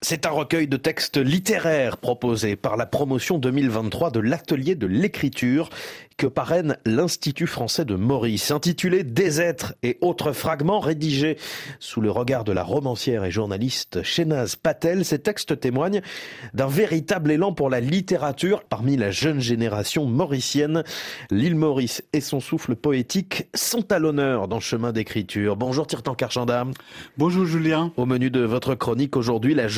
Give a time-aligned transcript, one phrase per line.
[0.00, 5.70] C'est un recueil de textes littéraires proposé par la promotion 2023 de l'atelier de l'écriture
[6.16, 11.36] que parraine l'Institut français de Maurice, intitulé Des êtres et autres fragments rédigés
[11.78, 15.04] sous le regard de la romancière et journaliste Shenaz Patel.
[15.04, 16.02] Ces textes témoignent
[16.54, 20.82] d'un véritable élan pour la littérature parmi la jeune génération mauricienne.
[21.30, 25.56] L'île Maurice et son souffle poétique sont à l'honneur dans le chemin d'écriture.
[25.56, 26.66] Bonjour Tirtan Karchanda.
[27.16, 27.92] Bonjour Julien.
[27.96, 29.68] Au menu de votre chronique aujourd'hui, la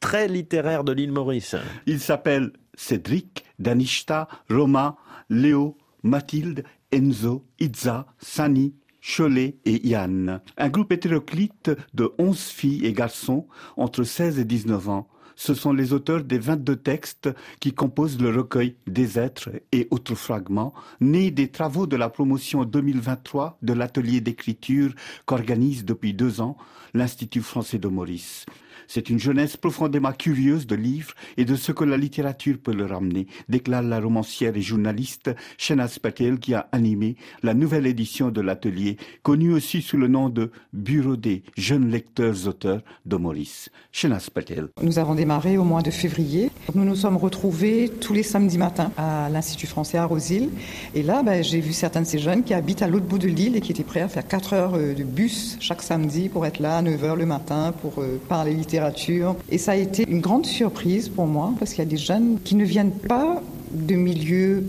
[0.00, 1.56] très littéraire de l'île Maurice.
[1.86, 4.96] Il s'appelle Cédric, Danishta, Roma,
[5.30, 10.40] Léo, Mathilde, Enzo, Itza, Sani, Cholet et Yann.
[10.56, 15.08] Un groupe hétéroclite de 11 filles et garçons entre 16 et 19 ans.
[15.36, 17.28] Ce sont les auteurs des 22 textes
[17.60, 22.64] qui composent le recueil des êtres et autres fragments, nés des travaux de la promotion
[22.64, 24.92] 2023 de l'atelier d'écriture
[25.26, 26.56] qu'organise depuis deux ans
[26.94, 28.46] l'Institut français de Maurice.
[28.88, 32.92] C'est une jeunesse profondément curieuse de livres et de ce que la littérature peut leur
[32.92, 38.40] amener, déclare la romancière et journaliste Shenaz Patel qui a animé la nouvelle édition de
[38.40, 43.70] l'atelier, connu aussi sous le nom de Bureau des jeunes lecteurs auteurs de Maurice.
[43.92, 44.68] Shenaz Patel.
[44.82, 46.52] Nous avons démarré au mois de février.
[46.76, 50.50] Nous nous sommes retrouvés tous les samedis matins à l'Institut français à Rosil.
[50.94, 53.26] Et là, ben, j'ai vu certains de ces jeunes qui habitent à l'autre bout de
[53.26, 56.46] l'île et qui étaient prêts à faire 4 heures euh, de bus chaque samedi pour
[56.46, 60.04] être là à 9 heures le matin pour euh, parler littérature et ça a été
[60.08, 63.42] une grande surprise pour moi parce qu'il y a des jeunes qui ne viennent pas
[63.72, 64.64] de milieux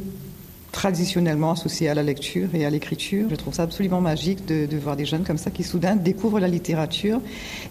[0.77, 3.25] traditionnellement associés à la lecture et à l'écriture.
[3.31, 6.47] Je trouve ça absolument magique de, voir des jeunes comme ça qui soudain découvrent la
[6.47, 7.19] littérature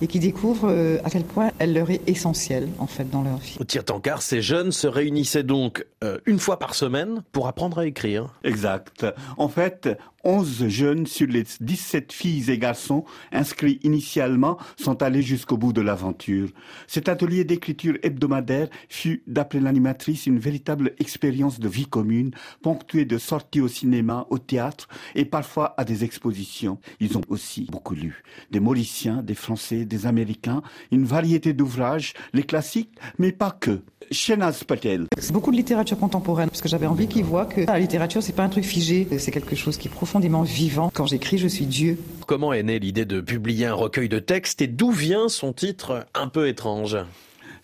[0.03, 3.37] et qui découvrent euh, à quel point elle leur est essentielle en fait dans leur
[3.37, 3.59] vie.
[3.61, 7.87] Au tir-tankard, ces jeunes se réunissaient donc euh, une fois par semaine pour apprendre à
[7.87, 8.35] écrire.
[8.43, 9.07] Exact.
[9.37, 9.89] En fait,
[10.27, 15.81] 11 jeunes sur les 17 filles et garçons inscrits initialement sont allés jusqu'au bout de
[15.81, 16.49] l'aventure.
[16.89, 23.19] Cet atelier d'écriture hebdomadaire fut, d'après l'animatrice, une véritable expérience de vie commune, ponctuée de
[23.19, 26.81] sorties au cinéma, au théâtre et parfois à des expositions.
[26.99, 28.25] Ils ont aussi beaucoup lu.
[28.51, 33.81] Des Mauriciens, des Français, des Américains, une variété d'ouvrages, les classiques, mais pas que.
[34.11, 34.65] Shenaz.
[35.33, 38.45] Beaucoup de littérature contemporaine, parce que j'avais envie qu'ils voient que la littérature, c'est pas
[38.45, 39.91] un truc figé, c'est quelque chose qui est
[40.95, 41.99] Quand j'écris, je suis Dieu.
[42.27, 46.07] Comment est née l'idée de publier un recueil de textes et d'où vient son titre
[46.15, 46.97] un peu étrange?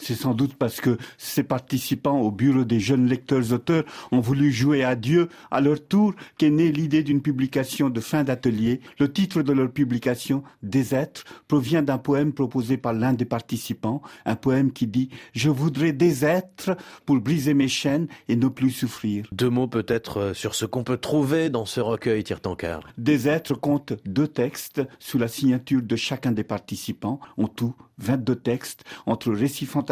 [0.02, 4.82] C'est sans doute parce que ces participants au bureau des jeunes lecteurs-auteurs ont voulu jouer
[4.82, 8.80] à Dieu à leur tour qu'est née l'idée d'une publication de fin d'atelier.
[8.98, 14.02] Le titre de leur publication, Des êtres, provient d'un poème proposé par l'un des participants,
[14.26, 16.76] un poème qui dit Je voudrais des êtres
[17.06, 19.26] pour briser mes chaînes et ne plus souffrir.
[19.30, 22.88] Deux mots peut-être euh, sur ce qu'on peut trouver dans ce recueil Tire-Tankard.
[22.98, 28.34] Des êtres compte deux textes sous la signature de chacun des participants, en tout 22
[28.36, 29.91] textes entre récits fantastiques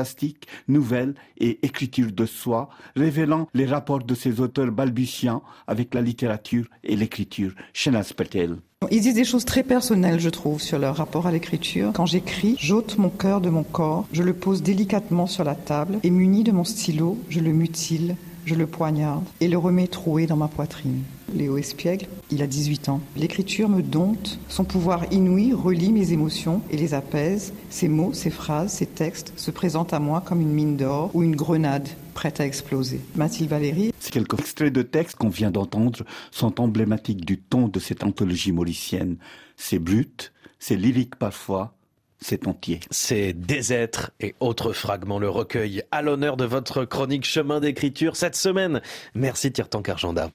[0.69, 6.67] nouvelles et écriture de soi, révélant les rapports de ces auteurs balbutiants avec la littérature
[6.85, 7.53] et l'écriture.
[7.73, 8.57] Shenaz Patel.
[8.91, 11.93] Ils disent des choses très personnelles, je trouve, sur leur rapport à l'écriture.
[11.95, 15.99] Quand j'écris, j'ôte mon cœur de mon corps, je le pose délicatement sur la table
[16.03, 20.27] et muni de mon stylo, je le mutile, je le poignarde et le remets troué
[20.27, 21.03] dans ma poitrine.
[21.35, 23.01] Léo Espiègle, il a 18 ans.
[23.17, 27.53] L'écriture me dompte, son pouvoir inouï relie mes émotions et les apaise.
[27.71, 31.23] Ses mots, ses phrases, ses textes se présentent à moi comme une mine d'or ou
[31.23, 33.01] une grenade prête à exploser.
[33.15, 33.93] Mathilde Valéry.
[33.99, 38.53] Ces quelques extraits de textes qu'on vient d'entendre sont emblématiques du ton de cette anthologie
[38.53, 39.17] mauricienne.
[39.57, 41.75] C'est brut, c'est lyrique parfois,
[42.21, 42.81] c'est entier.
[42.91, 48.17] C'est Des êtres et autres fragments, le recueil à l'honneur de votre chronique Chemin d'écriture
[48.17, 48.83] cette semaine.
[49.15, 50.29] Merci Tirtan Karjanda.